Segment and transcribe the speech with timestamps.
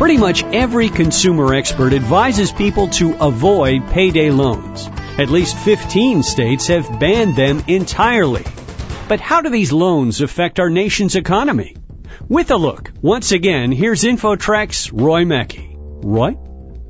[0.00, 4.88] Pretty much every consumer expert advises people to avoid payday loans.
[5.18, 8.46] At least 15 states have banned them entirely.
[9.10, 11.76] But how do these loans affect our nation's economy?
[12.30, 15.76] With a look, once again, here's InfoTrack's Roy Mackey.
[15.76, 16.34] Roy?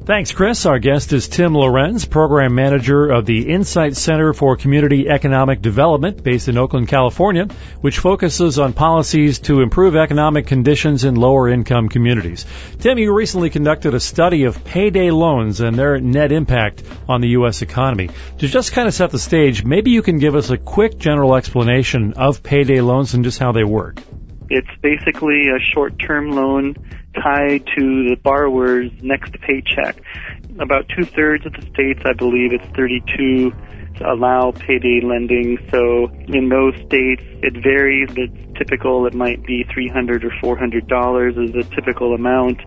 [0.02, 0.64] Thanks, Chris.
[0.64, 6.24] Our guest is Tim Lohrentz, Program Manager of the Insight Center for Community Economic Development
[6.24, 7.48] based in Oakland, California,
[7.82, 12.46] which focuses on policies to improve economic conditions in lower income communities.
[12.78, 17.28] Tim, you recently conducted a study of payday loans and their net impact on the
[17.28, 17.60] U.S.
[17.60, 18.08] economy.
[18.38, 21.36] To just kind of set the stage, maybe you can give us a quick general
[21.36, 24.00] explanation of payday loans and just how they work.
[24.48, 26.74] It's basically a short-term loan
[27.22, 29.96] tied to the borrower's next paycheck.
[30.58, 33.52] About two thirds of the states, I believe it's 32,
[34.04, 35.58] allow payday lending.
[35.70, 38.08] So in those states, it varies.
[38.16, 39.06] It's typical.
[39.06, 42.60] It might be 300 or 400 dollars is the typical amount,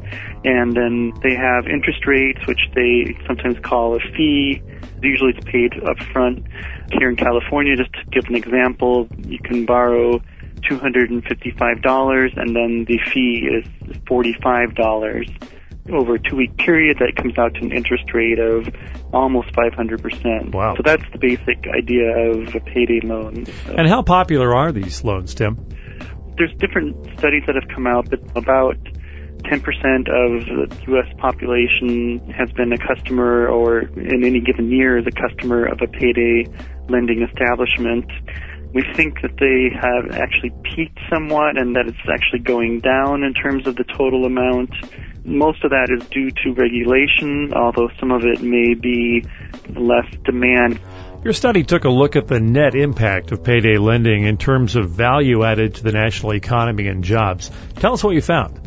[0.43, 4.61] and then they have interest rates, which they sometimes call a fee.
[5.01, 6.45] Usually, it's paid up front.
[6.91, 10.21] Here in California, just to give an example, you can borrow
[10.69, 13.65] $255 and then the fee is
[14.05, 15.53] $45
[15.91, 18.67] over a two week period that comes out to an interest rate of
[19.13, 20.53] almost 500%.
[20.53, 20.75] Wow.
[20.75, 23.45] So that's the basic idea of a payday loan.
[23.67, 25.67] And how popular are these loans, Tim?
[26.37, 28.77] There's different studies that have come out, but about
[29.43, 29.59] 10%
[30.07, 31.13] of the U.S.
[31.17, 35.87] population has been a customer or in any given year is a customer of a
[35.87, 36.45] payday
[36.89, 38.09] lending establishment
[38.73, 43.33] we think that they have actually peaked somewhat and that it's actually going down in
[43.33, 44.71] terms of the total amount.
[45.23, 49.25] Most of that is due to regulation, although some of it may be
[49.69, 50.79] less demand.
[51.23, 54.89] Your study took a look at the net impact of payday lending in terms of
[54.89, 57.51] value added to the national economy and jobs.
[57.75, 58.59] Tell us what you found.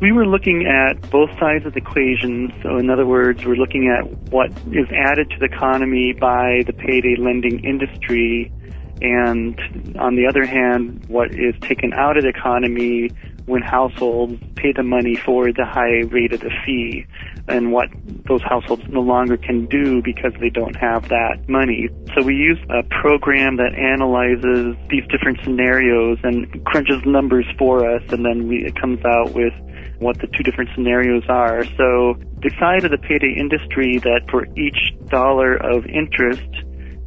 [0.00, 2.52] We were looking at both sides of the equation.
[2.62, 6.72] So, in other words, we're looking at what is added to the economy by the
[6.72, 8.52] payday lending industry
[9.00, 9.58] and
[9.98, 13.10] on the other hand, what is taken out of the economy
[13.46, 17.06] when households pay the money for the high rate of the fee
[17.46, 17.88] and what
[18.26, 21.88] those households no longer can do because they don't have that money.
[22.14, 28.02] So we use a program that analyzes these different scenarios and crunches numbers for us
[28.08, 29.52] and then we, it comes out with
[29.98, 31.64] what the two different scenarios are.
[31.76, 36.48] So the side of the payday industry that for each dollar of interest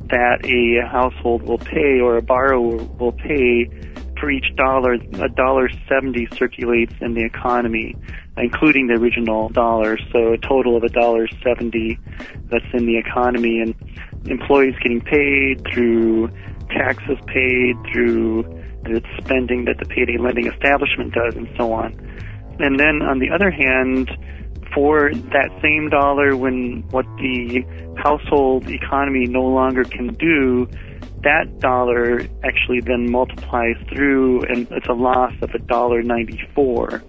[0.09, 3.69] that a household will pay or a borrower will pay
[4.19, 7.95] for each dollar, a dollar seventy circulates in the economy,
[8.38, 9.97] including the original dollar.
[10.12, 12.00] So a total of a dollar seventy
[12.50, 13.75] that's in the economy, and
[14.25, 16.29] employees getting paid through
[16.69, 18.44] taxes paid through
[18.84, 21.94] the spending that the payday lending establishment does, and so on.
[22.59, 24.09] And then on the other hand,
[24.77, 27.65] for that same dollar, when what the
[27.97, 30.67] household economy no longer can do,
[31.23, 37.01] that dollar actually then multiplies through and it's a loss of a dollar ninety four.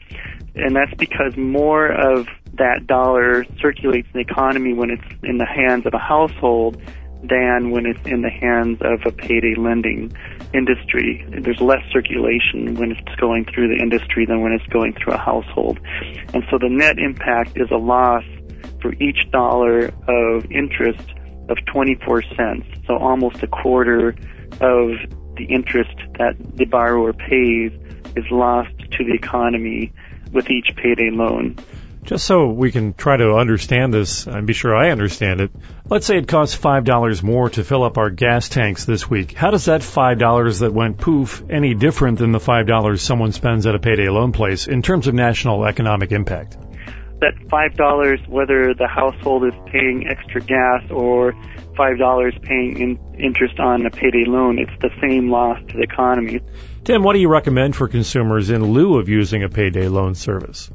[0.55, 5.45] And that's because more of that dollar circulates in the economy when it's in the
[5.45, 6.81] hands of a household
[7.23, 10.13] than when it's in the hands of a payday lending
[10.55, 11.27] industry.
[11.29, 15.19] There's less circulation when it's going through the industry than when it's going through a
[15.19, 15.79] household.
[16.33, 18.25] And so the net impact is a loss
[18.81, 21.03] for each dollar of interest
[21.49, 22.67] of 24 cents.
[22.87, 24.11] So almost a quarter
[24.61, 24.91] of
[25.37, 27.73] the interest that the borrower pays
[28.17, 29.93] is lost to the economy
[30.33, 31.57] with each payday loan.
[32.09, 35.51] Just so we can try to understand this and be sure I understand it,
[35.91, 39.35] let's say it costs $5 more to fill up our gas tanks this week.
[39.35, 43.75] How does that $5 that went poof any different than the $5 someone spends at
[43.75, 46.57] a payday loan place in terms of national economic impact?
[47.21, 51.35] That $5, whether the household is paying extra gas or
[51.75, 56.41] $5 paying in interest on a payday loan, it's the same loss to the economy.
[56.85, 60.71] Tim, what do you recommend for consumers in lieu of using a payday loan service?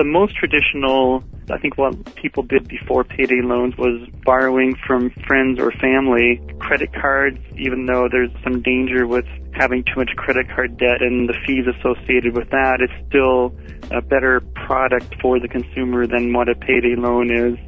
[0.00, 5.60] The most traditional, I think what people did before payday loans was borrowing from friends
[5.60, 6.40] or family.
[6.58, 11.28] Credit cards, even though there's some danger with having too much credit card debt and
[11.28, 13.54] the fees associated with that, it's still
[13.90, 17.58] a better product for the consumer than what a payday loan is.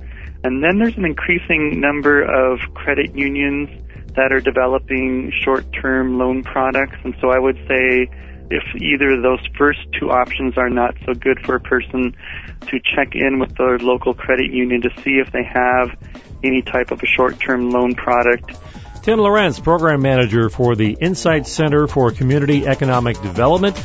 [0.43, 3.69] And then there's an increasing number of credit unions
[4.17, 6.97] that are developing short-term loan products.
[7.05, 8.09] And so I would say
[8.51, 12.15] if either of those first two options are not so good for a person,
[12.63, 15.97] to check in with their local credit union to see if they have
[16.45, 18.57] any type of a short-term loan product.
[19.03, 23.77] Tim Lohrentz, Program Manager for the Insight Center for Community Economic Development.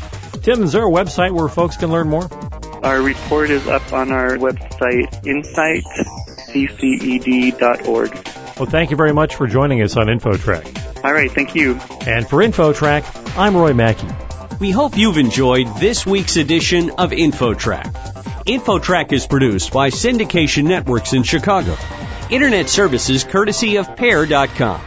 [0.43, 2.29] Tim, is there a website where folks can learn more?
[2.83, 5.09] Our report is up on our website,
[6.53, 8.13] insightcced.org.
[8.59, 11.03] Well, thank you very much for joining us on InfoTrack.
[11.03, 11.79] All right, thank you.
[12.05, 14.07] And for InfoTrack, I'm Roy Mackey.
[14.59, 17.93] We hope you've enjoyed this week's edition of InfoTrack.
[18.45, 21.77] InfoTrack is produced by Syndication Networks in Chicago.
[22.31, 24.81] Internet services courtesy of Pair.com.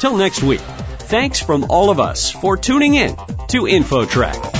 [0.00, 3.16] Till next week, thanks from all of us for tuning in
[3.48, 4.57] to InfoTrack.